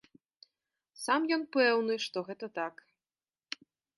[1.03, 2.75] Сам ён пэўны, што гэта так.